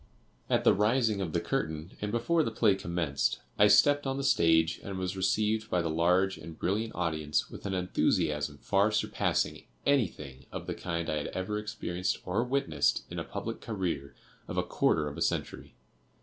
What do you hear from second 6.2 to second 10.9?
and brilliant audience with an enthusiasm far surpassing anything of the